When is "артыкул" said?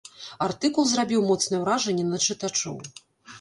0.45-0.87